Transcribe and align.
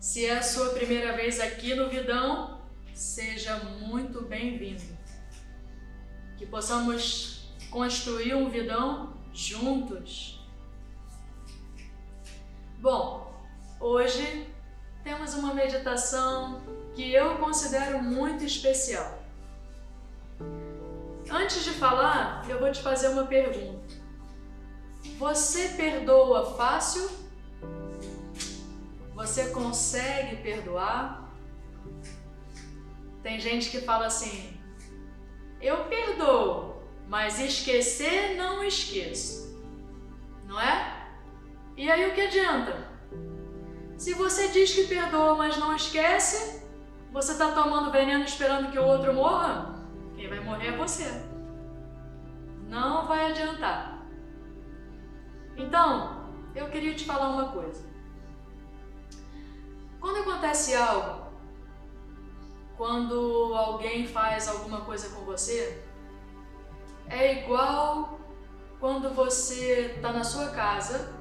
Se 0.00 0.26
é 0.26 0.38
a 0.38 0.42
sua 0.42 0.70
primeira 0.70 1.14
vez 1.14 1.38
aqui 1.38 1.74
no 1.74 1.88
Vidão, 1.88 2.60
seja 2.92 3.56
muito 3.58 4.22
bem-vindo. 4.22 4.82
Que 6.36 6.44
possamos 6.44 7.48
construir 7.70 8.34
um 8.34 8.50
Vidão 8.50 9.16
juntos. 9.32 10.44
Bom, 12.80 13.32
hoje 13.78 14.52
temos 15.04 15.34
uma 15.34 15.54
meditação 15.54 16.60
que 16.96 17.12
eu 17.12 17.38
considero 17.38 18.02
muito 18.02 18.44
especial. 18.44 19.22
Antes 21.30 21.62
de 21.62 21.70
falar, 21.70 22.44
eu 22.50 22.58
vou 22.58 22.72
te 22.72 22.82
fazer 22.82 23.08
uma 23.08 23.26
pergunta. 23.26 23.94
Você 25.16 25.68
perdoa 25.68 26.56
fácil? 26.56 27.19
Você 29.20 29.50
consegue 29.50 30.36
perdoar? 30.36 31.30
Tem 33.22 33.38
gente 33.38 33.68
que 33.68 33.82
fala 33.82 34.06
assim: 34.06 34.58
eu 35.60 35.84
perdoo, 35.84 36.82
mas 37.06 37.38
esquecer 37.38 38.34
não 38.38 38.64
esqueço. 38.64 39.62
Não 40.46 40.58
é? 40.58 41.06
E 41.76 41.90
aí 41.90 42.08
o 42.08 42.14
que 42.14 42.22
adianta? 42.22 42.88
Se 43.98 44.14
você 44.14 44.48
diz 44.48 44.72
que 44.74 44.86
perdoa, 44.86 45.34
mas 45.34 45.58
não 45.58 45.76
esquece, 45.76 46.66
você 47.12 47.32
está 47.32 47.52
tomando 47.52 47.92
veneno 47.92 48.24
esperando 48.24 48.72
que 48.72 48.78
o 48.78 48.86
outro 48.86 49.12
morra? 49.12 49.84
Quem 50.16 50.30
vai 50.30 50.40
morrer 50.40 50.68
é 50.68 50.76
você. 50.78 51.04
Não 52.66 53.06
vai 53.06 53.32
adiantar. 53.32 54.02
Então, 55.58 56.32
eu 56.54 56.70
queria 56.70 56.94
te 56.94 57.04
falar 57.04 57.28
uma 57.28 57.52
coisa. 57.52 57.89
Quando 60.00 60.20
acontece 60.20 60.74
algo, 60.74 61.26
quando 62.76 63.54
alguém 63.54 64.06
faz 64.06 64.48
alguma 64.48 64.80
coisa 64.80 65.10
com 65.10 65.22
você, 65.24 65.84
é 67.08 67.42
igual 67.42 68.18
quando 68.80 69.14
você 69.14 69.92
está 69.96 70.10
na 70.10 70.24
sua 70.24 70.48
casa, 70.48 71.12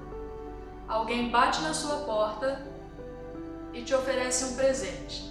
alguém 0.88 1.30
bate 1.30 1.62
na 1.62 1.74
sua 1.74 1.98
porta 2.06 2.66
e 3.74 3.84
te 3.84 3.94
oferece 3.94 4.46
um 4.46 4.56
presente. 4.56 5.30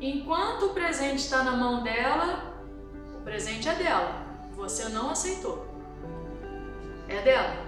Enquanto 0.00 0.66
o 0.66 0.74
presente 0.74 1.16
está 1.16 1.42
na 1.42 1.56
mão 1.56 1.82
dela, 1.82 2.54
o 3.18 3.22
presente 3.22 3.68
é 3.68 3.74
dela. 3.74 4.24
Você 4.54 4.88
não 4.90 5.10
aceitou. 5.10 5.66
É 7.08 7.20
dela. 7.22 7.65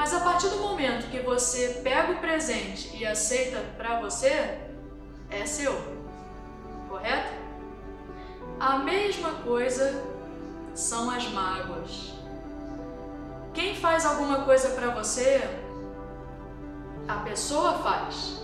Mas 0.00 0.14
a 0.14 0.20
partir 0.20 0.48
do 0.48 0.56
momento 0.60 1.10
que 1.10 1.20
você 1.20 1.82
pega 1.84 2.12
o 2.12 2.20
presente 2.20 2.96
e 2.96 3.04
aceita 3.04 3.62
para 3.76 4.00
você, 4.00 4.58
é 5.28 5.44
seu. 5.44 5.74
Correto? 6.88 7.34
A 8.58 8.78
mesma 8.78 9.30
coisa 9.44 10.02
são 10.74 11.10
as 11.10 11.28
mágoas. 11.28 12.14
Quem 13.52 13.76
faz 13.76 14.06
alguma 14.06 14.42
coisa 14.44 14.70
para 14.70 14.88
você, 14.88 15.42
a 17.06 17.16
pessoa 17.16 17.74
faz, 17.74 18.40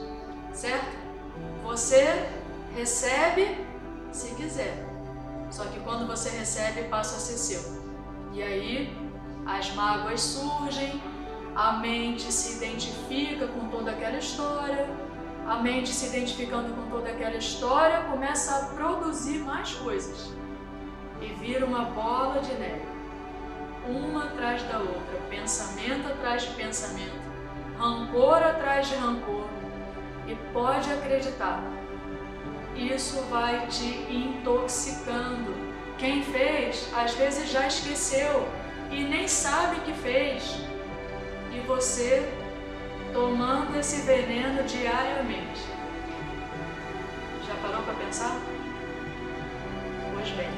certo? 0.53 0.95
Você 1.62 2.28
recebe 2.75 3.65
se 4.12 4.34
quiser. 4.34 4.75
Só 5.50 5.65
que 5.65 5.81
quando 5.81 6.06
você 6.06 6.28
recebe, 6.28 6.83
passa 6.91 7.16
a 7.16 7.19
ser 7.19 7.39
seu. 7.39 7.62
E 8.34 8.43
aí 8.43 8.95
as 9.47 9.75
mágoas 9.75 10.21
surgem, 10.21 11.00
a 11.56 11.72
mente 11.78 12.31
se 12.31 12.59
identifica 12.59 13.47
com 13.47 13.69
toda 13.69 13.91
aquela 13.91 14.19
história, 14.19 14.87
a 15.47 15.56
mente 15.56 15.89
se 15.89 16.09
identificando 16.09 16.75
com 16.75 16.91
toda 16.91 17.09
aquela 17.09 17.37
história 17.37 18.03
começa 18.11 18.55
a 18.55 18.65
produzir 18.75 19.39
mais 19.39 19.72
coisas. 19.72 20.31
E 21.22 21.28
vira 21.41 21.65
uma 21.65 21.87
bola 21.87 22.43
de 22.43 22.53
neve, 22.53 22.84
uma 23.89 24.25
atrás 24.25 24.62
da 24.65 24.81
outra, 24.81 25.19
pensamento 25.31 26.06
atrás 26.06 26.43
de 26.43 26.50
pensamento, 26.50 27.19
rancor 27.78 28.43
atrás 28.43 28.89
de 28.89 28.95
rancor. 28.97 29.47
E 30.27 30.34
pode 30.53 30.93
acreditar, 30.93 31.62
isso 32.75 33.22
vai 33.31 33.66
te 33.69 33.87
intoxicando. 34.12 35.55
Quem 35.97 36.22
fez, 36.22 36.93
às 36.95 37.15
vezes 37.15 37.49
já 37.49 37.66
esqueceu. 37.66 38.47
E 38.91 39.03
nem 39.05 39.27
sabe 39.27 39.81
que 39.81 39.93
fez. 39.95 40.75
E 41.56 41.61
você 41.67 42.31
tomando 43.15 43.78
esse 43.78 44.03
veneno 44.03 44.62
diariamente. 44.65 45.62
Já 47.47 47.55
parou 47.62 47.83
para 47.83 47.94
pensar? 47.94 48.39
Pois 50.15 50.28
bem. 50.31 50.50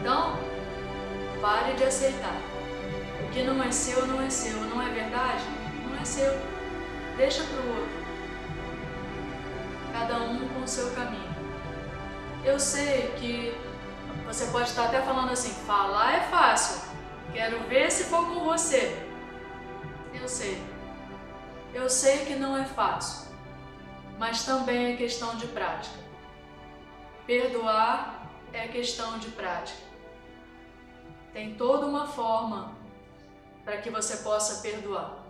Então, 0.00 0.40
pare 1.40 1.74
de 1.74 1.84
aceitar. 1.84 2.36
O 3.24 3.30
que 3.30 3.44
não 3.44 3.62
é 3.62 3.70
seu, 3.70 4.06
não 4.08 4.20
é 4.20 4.28
seu. 4.28 4.60
Não 4.62 4.82
é 4.82 4.90
verdade? 4.90 5.44
Não 5.88 5.96
é 6.00 6.04
seu. 6.04 6.36
Deixa 7.16 7.44
para 7.44 7.60
o 7.60 7.68
outro 7.68 8.00
cada 9.92 10.22
um 10.22 10.48
com 10.48 10.62
o 10.62 10.68
seu 10.68 10.90
caminho. 10.92 11.30
Eu 12.44 12.58
sei 12.58 13.12
que 13.18 13.54
você 14.26 14.46
pode 14.46 14.70
estar 14.70 14.86
até 14.86 15.00
falando 15.02 15.30
assim, 15.30 15.52
falar 15.66 16.14
é 16.14 16.20
fácil, 16.22 16.80
quero 17.32 17.60
ver 17.68 17.90
se 17.90 18.04
for 18.04 18.26
com 18.26 18.44
você. 18.44 19.09
Eu 20.20 20.28
sei. 20.28 20.62
Eu 21.72 21.88
sei 21.88 22.26
que 22.26 22.34
não 22.34 22.56
é 22.56 22.64
fácil, 22.64 23.32
mas 24.18 24.44
também 24.44 24.92
é 24.92 24.96
questão 24.96 25.36
de 25.36 25.46
prática. 25.46 25.96
Perdoar 27.26 28.28
é 28.52 28.68
questão 28.68 29.18
de 29.18 29.28
prática. 29.28 29.78
Tem 31.32 31.54
toda 31.54 31.86
uma 31.86 32.06
forma 32.06 32.74
para 33.64 33.78
que 33.78 33.88
você 33.88 34.18
possa 34.18 34.60
perdoar. 34.62 35.24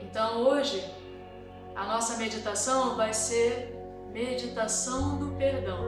Então 0.00 0.42
hoje 0.42 0.84
a 1.74 1.84
nossa 1.84 2.18
meditação 2.18 2.94
vai 2.94 3.14
ser 3.14 3.74
meditação 4.12 5.16
do 5.16 5.34
perdão. 5.36 5.80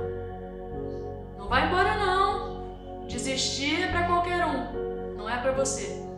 Não 1.37 1.47
vai 1.47 1.67
embora 1.69 1.97
não. 1.97 3.05
Desistir 3.07 3.83
é 3.83 3.89
para 3.89 4.07
qualquer 4.07 4.45
um, 4.47 5.15
não 5.17 5.29
é 5.29 5.39
para 5.39 5.53
você. 5.53 6.14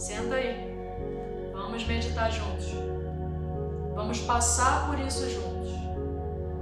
Senta 0.00 0.36
aí. 0.36 0.74
Vamos 1.52 1.86
meditar 1.86 2.32
juntos. 2.32 2.72
Vamos 3.94 4.18
passar 4.22 4.88
por 4.88 4.98
isso 4.98 5.28
juntos. 5.28 5.68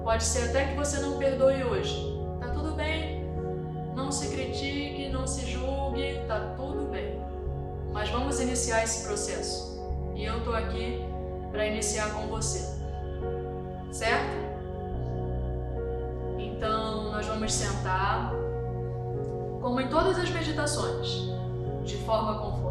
Pode 0.02 0.24
ser 0.24 0.48
até 0.48 0.64
que 0.66 0.74
você 0.74 0.98
não 0.98 1.18
perdoe 1.18 1.62
hoje. 1.62 2.20
Tá 2.40 2.48
tudo 2.48 2.72
bem. 2.72 3.24
Não 3.94 4.10
se 4.10 4.34
critique, 4.34 5.08
não 5.10 5.24
se 5.24 5.46
julgue, 5.46 6.20
tá 6.26 6.52
tudo 6.56 6.90
bem. 6.90 7.22
Mas 7.92 8.10
vamos 8.10 8.40
iniciar 8.40 8.82
esse 8.82 9.06
processo. 9.06 9.80
E 10.16 10.24
eu 10.24 10.42
tô 10.42 10.52
aqui 10.52 11.00
para 11.52 11.64
iniciar 11.64 12.12
com 12.14 12.26
você, 12.26 12.76
certo? 13.92 14.36
Então, 16.38 17.12
nós 17.12 17.24
vamos 17.24 17.52
sentar, 17.52 18.32
como 19.60 19.80
em 19.80 19.86
todas 19.86 20.18
as 20.18 20.28
meditações, 20.28 21.30
de 21.84 21.96
forma 21.98 22.40
confortável, 22.40 22.67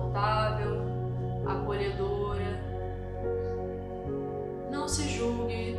acolhedora. 1.45 2.61
Não 4.71 4.87
se 4.87 5.07
julgue, 5.09 5.77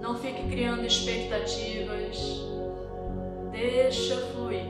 não 0.00 0.16
fique 0.16 0.48
criando 0.48 0.84
expectativas, 0.84 2.46
deixa 3.50 4.16
fluir. 4.28 4.66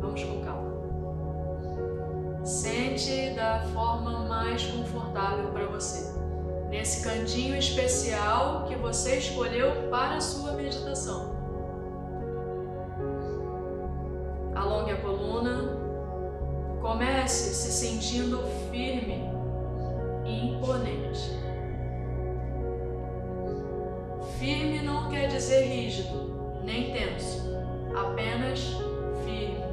Vamos 0.00 0.24
com 0.24 0.40
calma. 0.44 0.76
Sente 2.44 3.30
da 3.34 3.60
forma 3.72 4.20
mais 4.28 4.64
confortável 4.66 5.50
para 5.50 5.66
você, 5.66 6.12
nesse 6.70 7.02
cantinho 7.02 7.56
especial 7.56 8.64
que 8.66 8.76
você 8.76 9.16
escolheu 9.18 9.88
para 9.90 10.16
a 10.16 10.20
sua 10.20 10.52
meditação. 10.52 11.35
A 14.96 15.00
coluna, 15.00 15.78
comece 16.80 17.54
se 17.54 17.72
sentindo 17.72 18.42
firme 18.70 19.30
e 20.24 20.48
imponente. 20.48 21.36
Firme 24.38 24.82
não 24.82 25.08
quer 25.10 25.28
dizer 25.28 25.66
rígido, 25.66 26.60
nem 26.64 26.92
tenso, 26.92 27.50
apenas 27.94 28.76
firme. 29.24 29.64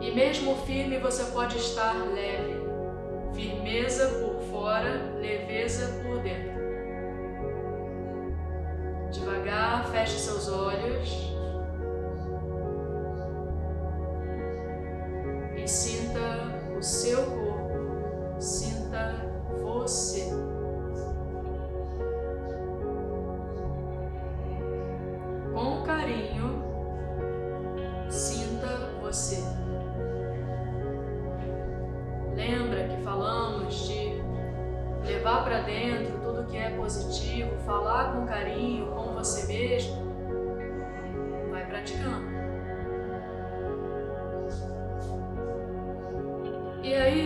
E 0.00 0.10
mesmo 0.14 0.56
firme 0.66 0.98
você 0.98 1.24
pode 1.32 1.56
estar 1.56 1.94
leve, 2.14 2.62
firmeza 3.34 4.06
por 4.20 4.40
fora, 4.50 5.14
leveza 5.18 6.02
por 6.02 6.18
dentro. 6.20 6.54
Devagar, 9.10 9.88
feche 9.90 10.18
seus 10.18 10.48
olhos 10.48 11.33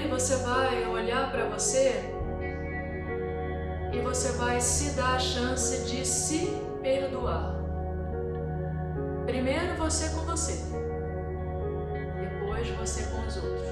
você 0.09 0.37
vai 0.37 0.87
olhar 0.87 1.31
para 1.31 1.45
você 1.47 2.15
e 3.93 4.01
você 4.01 4.33
vai 4.33 4.61
se 4.61 4.97
dar 4.97 5.17
a 5.17 5.19
chance 5.19 5.85
de 5.85 6.05
se 6.05 6.47
perdoar. 6.83 7.55
Primeiro 9.27 9.77
você 9.77 10.09
com 10.11 10.23
você, 10.23 10.65
depois 12.21 12.69
você 12.71 13.05
com 13.05 13.27
os 13.27 13.37
outros. 13.37 13.69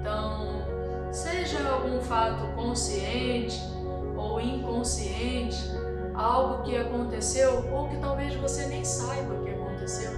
Então, 0.00 1.12
seja 1.12 1.66
algum 1.68 2.00
fato 2.02 2.46
consciente 2.54 3.58
ou 4.16 4.40
inconsciente, 4.40 5.70
algo 6.14 6.62
que 6.62 6.76
aconteceu 6.76 7.64
ou 7.72 7.88
que 7.88 7.96
talvez 7.96 8.34
você 8.36 8.66
nem 8.66 8.84
saiba 8.84 9.42
que 9.42 9.50
aconteceu. 9.50 10.12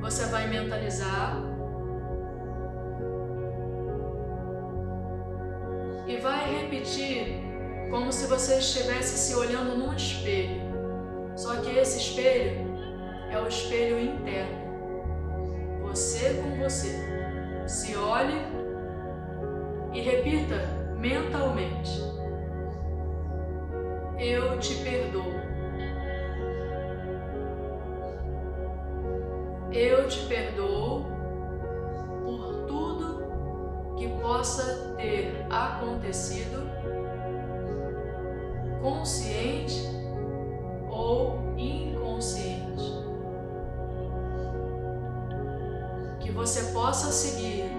Você 0.00 0.26
vai 0.26 0.46
mentalizar 0.48 1.57
como 7.90 8.10
se 8.10 8.26
você 8.26 8.58
estivesse 8.58 9.18
se 9.18 9.34
olhando 9.34 9.76
num 9.76 9.94
espelho. 9.94 10.62
Só 11.36 11.56
que 11.56 11.76
esse 11.76 11.98
espelho 11.98 12.66
é 13.30 13.38
o 13.38 13.46
espelho 13.46 14.00
interno. 14.00 14.58
Você 15.82 16.34
com 16.42 16.56
você. 16.62 16.96
Se 17.66 17.94
olhe 17.96 18.40
e 19.92 20.00
repita 20.00 20.56
mentalmente: 20.98 22.00
Eu 24.18 24.58
te 24.58 24.74
perdoo. 24.76 25.38
Eu 29.70 30.08
te 30.08 30.20
perdoo 30.26 30.77
possa 34.28 34.92
ter 34.98 35.46
acontecido, 35.48 36.70
consciente 38.82 39.88
ou 40.90 41.54
inconsciente. 41.56 42.92
Que 46.20 46.30
você 46.30 46.64
possa 46.74 47.10
seguir 47.10 47.77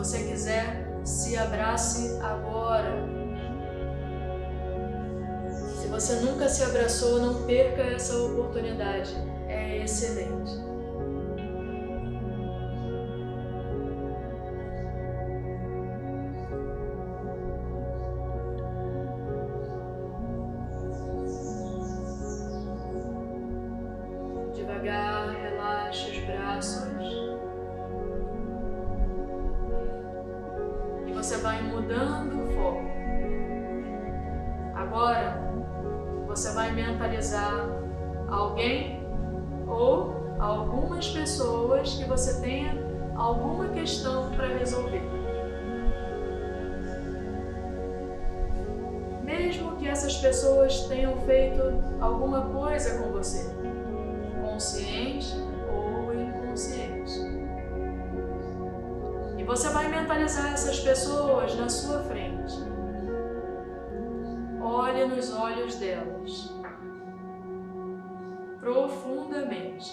você 0.00 0.24
quiser, 0.24 0.88
se 1.04 1.36
abrace 1.36 2.18
agora. 2.22 3.06
Se 5.78 5.88
você 5.88 6.14
nunca 6.20 6.48
se 6.48 6.62
abraçou, 6.62 7.20
não 7.20 7.42
perca 7.44 7.82
essa 7.82 8.16
oportunidade. 8.16 9.14
É 9.46 9.84
excelente. 9.84 10.69
Você 31.22 31.36
vai 31.36 31.60
mudando 31.62 32.44
o 32.44 32.46
foco. 32.54 32.82
Agora, 34.74 35.38
você 36.26 36.50
vai 36.52 36.72
mentalizar 36.72 37.68
alguém 38.26 39.06
ou 39.66 40.16
algumas 40.38 41.10
pessoas 41.10 41.92
que 41.92 42.04
você 42.04 42.40
tenha 42.40 42.74
alguma 43.14 43.68
questão 43.68 44.30
para 44.30 44.46
resolver. 44.46 45.02
Mesmo 49.22 49.76
que 49.76 49.86
essas 49.86 50.16
pessoas 50.16 50.84
tenham 50.84 51.18
feito 51.26 51.62
alguma 52.00 52.46
coisa 52.46 52.98
com 52.98 53.12
você, 53.12 53.54
consciente 54.40 55.34
ou 55.70 56.14
inconsciente. 56.14 57.40
E 59.40 59.44
você 59.44 59.70
vai 59.70 59.88
mentalizar 59.88 60.52
pessoas 60.90 61.54
na 61.54 61.68
sua 61.68 62.02
frente. 62.02 62.52
Olhe 64.60 65.06
nos 65.06 65.32
olhos 65.32 65.76
delas 65.76 66.52
profundamente. 68.58 69.88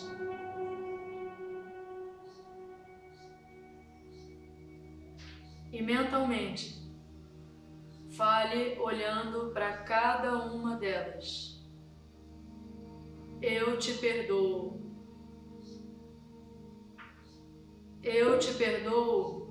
E 5.72 5.84
mentalmente, 5.84 6.82
fale 8.10 8.80
olhando 8.80 9.52
para 9.54 9.78
cada 9.84 10.46
uma 10.46 10.78
delas. 10.78 11.64
Eu 13.40 13.78
te 13.78 13.94
perdoo. 14.00 14.82
Eu 18.02 18.40
te 18.40 18.52
perdoo 18.56 19.47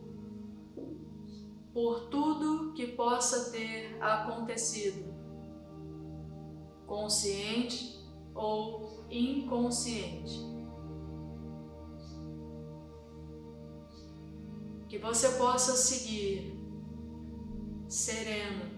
por 1.76 2.08
tudo 2.08 2.72
que 2.72 2.86
possa 2.86 3.50
ter 3.50 4.02
acontecido, 4.02 5.14
consciente 6.86 8.02
ou 8.34 9.04
inconsciente. 9.10 10.40
Que 14.88 14.96
você 14.96 15.28
possa 15.32 15.76
seguir 15.76 16.58
sereno, 17.86 18.70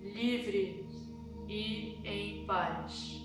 livre 0.00 0.88
e 1.46 1.98
em 2.02 2.46
paz. 2.46 3.22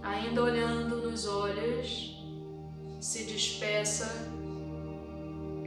Ainda 0.00 0.44
olhando 0.44 1.10
nos 1.10 1.26
olhos, 1.26 2.24
se 3.00 3.24
despeça 3.24 4.35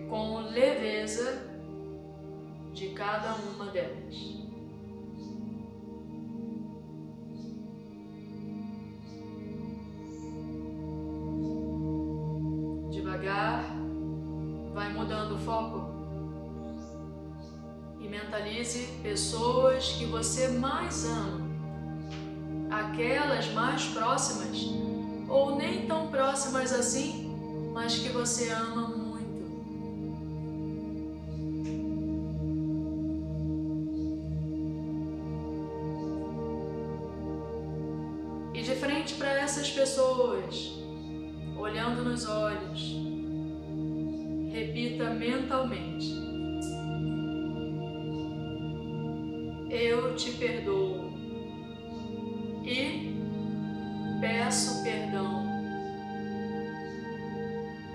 com 0.10 0.40
leveza 0.40 1.48
de 2.74 2.90
cada 2.90 3.36
uma 3.36 3.66
delas. 3.66 4.16
Devagar, 12.92 13.64
vai 14.74 14.92
mudando 14.94 15.36
o 15.36 15.38
foco 15.38 16.00
e 18.00 18.08
mentalize 18.08 18.88
pessoas 19.04 19.90
que 19.90 20.06
você 20.06 20.48
mais 20.48 21.06
ama, 21.06 21.48
aquelas 22.72 23.52
mais 23.54 23.86
próximas 23.86 24.58
ou 25.28 25.56
nem 25.56 25.86
tão 25.86 26.08
próximas 26.08 26.74
assim, 26.74 27.30
mas 27.74 28.00
que 28.00 28.10
você 28.10 28.50
ama 28.50 28.89
para 39.14 39.32
essas 39.40 39.70
pessoas, 39.70 40.74
olhando 41.58 42.04
nos 42.04 42.28
olhos. 42.28 42.96
Repita 44.52 45.12
mentalmente: 45.12 46.14
Eu 49.70 50.16
te 50.16 50.32
perdoo. 50.32 51.10
E 52.64 53.16
peço 54.22 54.84
perdão 54.84 55.48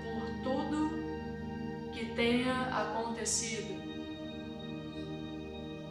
por 0.03 0.43
tudo 0.43 0.89
que 1.93 2.07
tenha 2.07 2.53
acontecido, 2.63 3.81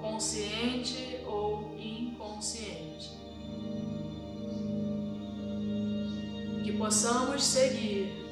consciente 0.00 1.23
Que 6.64 6.72
possamos 6.72 7.44
seguir 7.44 8.23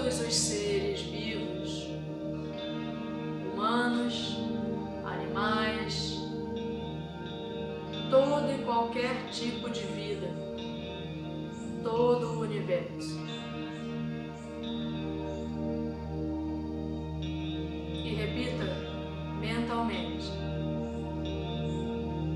todos 0.00 0.20
os 0.20 0.34
seres 0.34 1.02
vivos, 1.02 1.88
humanos, 3.52 4.38
animais, 5.04 6.18
todo 8.10 8.50
e 8.50 8.64
qualquer 8.64 9.28
tipo 9.30 9.68
de 9.68 9.82
vida, 9.82 10.28
todo 11.82 12.28
o 12.28 12.40
universo. 12.40 13.20
E 18.02 18.14
repita 18.14 18.64
mentalmente: 19.38 20.30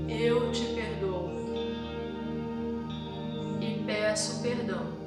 Eu 0.07 0.51
te 0.51 0.65
perdoo 0.65 1.31
e 3.59 3.83
peço 3.87 4.43
perdão 4.43 5.04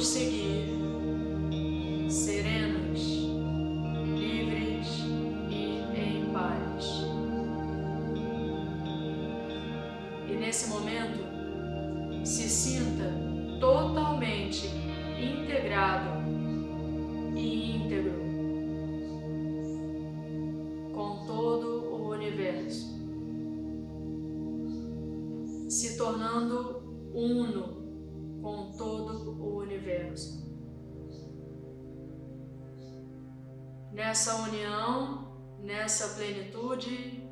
possamos 0.00 0.06
seguir 0.06 0.64
serenos, 2.08 3.00
livres 4.18 4.88
e 5.50 5.84
em 5.94 6.32
paz. 6.32 7.04
E 10.26 10.32
nesse 10.32 10.70
momento, 10.70 11.20
se 12.24 12.48
sinta 12.48 13.12
totalmente 13.60 14.68
integrado 15.18 16.09
Nessa 34.10 34.34
união, 34.42 35.24
nessa 35.60 36.16
plenitude, 36.16 37.22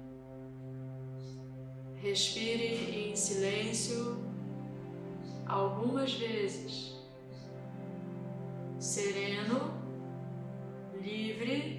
respire 1.96 3.10
em 3.10 3.16
silêncio 3.16 4.16
algumas 5.44 6.12
vezes, 6.12 6.94
sereno, 8.78 9.72
livre 11.02 11.77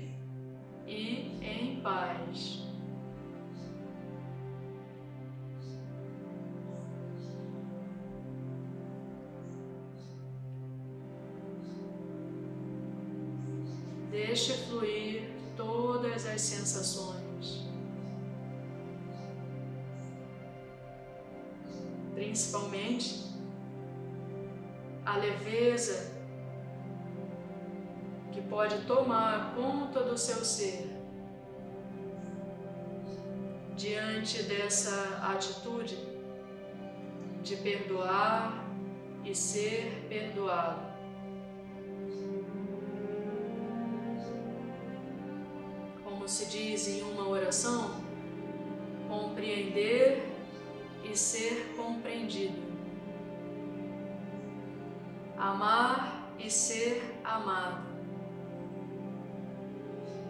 Deixe 14.39 14.53
fluir 14.53 15.29
todas 15.58 16.25
as 16.25 16.39
sensações, 16.39 17.67
principalmente 22.15 23.25
a 25.05 25.17
leveza 25.17 26.15
que 28.31 28.41
pode 28.43 28.86
tomar 28.86 29.55
conta 29.55 30.05
do 30.05 30.17
seu 30.17 30.46
ser 30.46 30.89
diante 33.75 34.43
dessa 34.43 35.19
atitude 35.34 35.98
de 37.43 37.58
perdoar 37.58 38.65
e 39.25 39.36
ser 39.36 40.05
perdoado. 40.08 40.88
Se 46.30 46.46
diz 46.46 46.88
em 46.88 47.02
uma 47.02 47.28
oração, 47.28 48.04
compreender 49.08 50.24
e 51.04 51.18
ser 51.18 51.74
compreendido, 51.76 52.62
amar 55.36 56.32
e 56.38 56.48
ser 56.52 57.20
amado, 57.24 57.84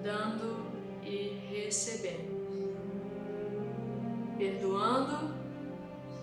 dando 0.02 0.72
e 1.04 1.38
recebendo, 1.52 2.78
perdoando 4.38 5.36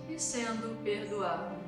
e 0.09 0.19
sendo 0.19 0.83
perdoado. 0.83 1.66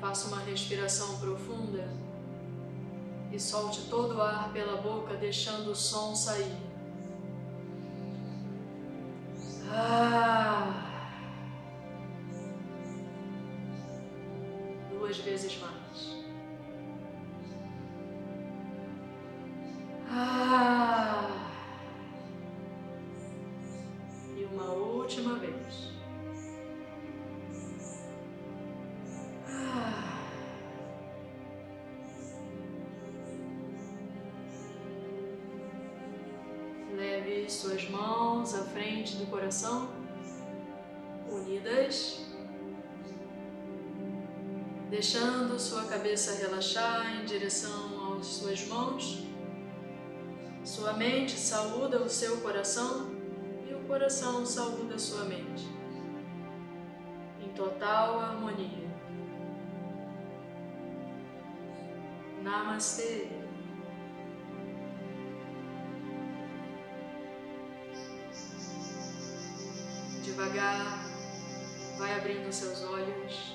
Faça 0.00 0.28
uma 0.28 0.40
respiração 0.40 1.18
profunda 1.18 1.88
e 3.32 3.38
solte 3.38 3.82
todo 3.90 4.16
o 4.16 4.22
ar 4.22 4.52
pela 4.52 4.80
boca, 4.80 5.14
deixando 5.14 5.72
o 5.72 5.74
som 5.74 6.14
sair. 6.14 6.56
Ah. 9.70 10.84
Duas 14.90 15.18
vezes 15.18 15.58
mais. 15.60 15.77
Suas 37.48 37.88
mãos 37.90 38.54
à 38.54 38.64
frente 38.64 39.16
do 39.16 39.26
coração, 39.26 39.90
unidas, 41.30 42.24
deixando 44.88 45.58
sua 45.58 45.84
cabeça 45.84 46.38
relaxar 46.38 47.20
em 47.20 47.26
direção 47.26 48.16
às 48.18 48.26
suas 48.26 48.66
mãos. 48.66 49.26
Sua 50.64 50.94
mente 50.94 51.32
saúda 51.32 52.02
o 52.02 52.08
seu 52.08 52.38
coração 52.40 53.10
e 53.68 53.74
o 53.74 53.80
coração 53.80 54.46
saúda 54.46 54.98
sua 54.98 55.24
mente, 55.24 55.68
em 57.42 57.48
total 57.48 58.20
harmonia. 58.20 58.88
Namastê. 62.42 63.47
Devagar, 70.48 71.04
vai 71.98 72.14
abrindo 72.14 72.50
seus 72.50 72.82
olhos. 72.82 73.54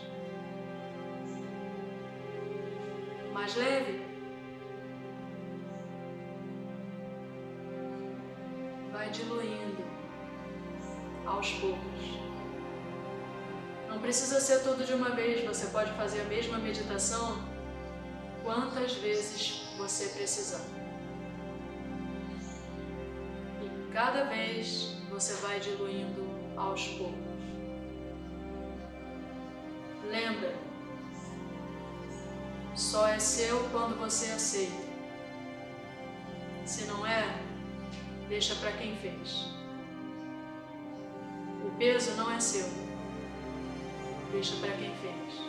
Mais 3.34 3.56
leve. 3.56 4.06
Vai 8.92 9.10
diluindo 9.10 9.84
aos 11.26 11.52
poucos. 11.54 12.20
Não 13.90 14.00
precisa 14.00 14.40
ser 14.40 14.60
tudo 14.62 14.86
de 14.86 14.94
uma 14.94 15.10
vez, 15.10 15.44
você 15.44 15.68
pode 15.68 15.92
fazer 15.94 16.22
a 16.22 16.26
mesma 16.26 16.60
meditação 16.60 17.44
quantas 18.44 18.94
vezes 18.94 19.64
você 19.78 20.10
precisar. 20.10 20.64
E 23.64 23.92
cada 23.92 24.26
vez 24.26 24.96
você 25.10 25.34
vai 25.42 25.60
diluindo 25.60 26.33
aos 26.58 26.88
poucos. 26.90 27.34
Lembra, 30.10 30.54
só 32.76 33.08
é 33.08 33.20
seu 33.20 33.70
quando 33.70 33.98
você 34.00 34.32
aceita. 34.32 34.84
Se 36.66 36.86
não 36.86 37.06
é, 37.06 37.42
deixa 38.28 38.56
para 38.56 38.72
quem 38.74 38.96
fez. 38.98 39.48
O 41.66 41.72
peso 41.78 42.16
não 42.16 42.32
é 42.32 42.40
seu, 42.40 42.68
deixa 44.32 44.56
para 44.58 44.72
quem 44.74 44.94
fez. 44.96 45.42